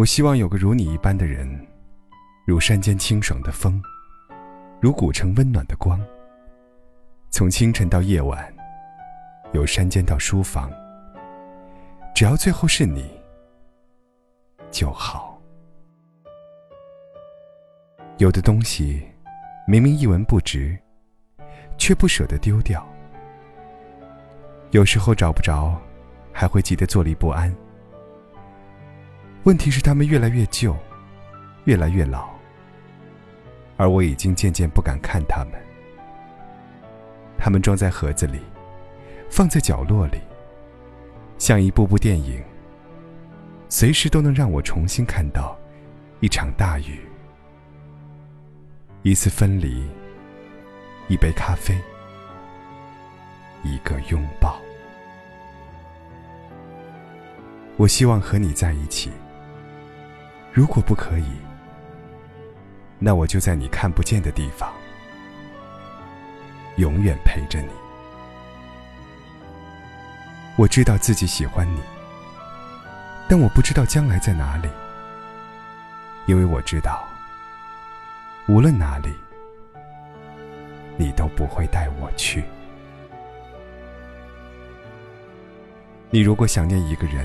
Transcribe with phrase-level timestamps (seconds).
[0.00, 1.46] 我希望有个如你一般的人，
[2.46, 3.82] 如山间清爽的风，
[4.80, 6.00] 如古城温暖的光。
[7.28, 8.50] 从清晨到夜晚，
[9.52, 10.72] 由山间到书房，
[12.14, 13.10] 只要最后是你
[14.70, 15.38] 就好。
[18.16, 19.06] 有的东西，
[19.66, 20.78] 明明一文不值，
[21.76, 22.82] 却不舍得丢掉。
[24.70, 25.78] 有时候找不着，
[26.32, 27.54] 还会急得坐立不安。
[29.44, 30.76] 问题是，他们越来越旧，
[31.64, 32.28] 越来越老，
[33.78, 35.52] 而我已经渐渐不敢看他们。
[37.38, 38.38] 他们装在盒子里，
[39.30, 40.20] 放在角落里，
[41.38, 42.42] 像一部部电影，
[43.70, 45.58] 随时都能让我重新看到
[46.20, 47.00] 一场大雨，
[49.02, 49.88] 一次分离，
[51.08, 51.74] 一杯咖啡，
[53.62, 54.60] 一个拥抱。
[57.78, 59.10] 我希望和你在一起。
[60.52, 61.30] 如果不可以，
[62.98, 64.72] 那我就在你看不见的地方，
[66.76, 67.68] 永远陪着你。
[70.56, 71.80] 我知道自己喜欢你，
[73.28, 74.68] 但我不知道将来在哪里，
[76.26, 77.08] 因为我知道，
[78.48, 79.14] 无论哪里，
[80.96, 82.44] 你都不会带我去。
[86.10, 87.24] 你如果想念一个人，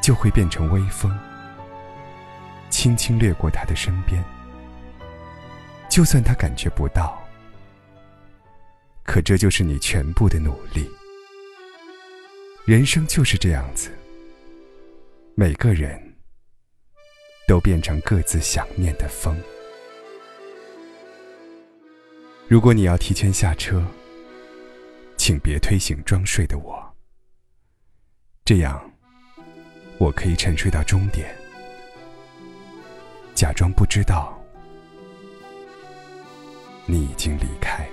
[0.00, 1.12] 就会变成微风。
[2.76, 4.22] 轻轻掠过他的身边，
[5.88, 7.18] 就算他感觉不到，
[9.02, 10.86] 可这就是你全部的努力。
[12.66, 13.90] 人生就是这样子，
[15.34, 15.98] 每个人
[17.48, 19.34] 都变成各自想念的风。
[22.46, 23.82] 如果你要提前下车，
[25.16, 26.94] 请别推醒装睡的我，
[28.44, 28.78] 这样
[29.96, 31.34] 我可以沉睡到终点。
[33.36, 34.34] 假装不知道，
[36.86, 37.86] 你已经离开。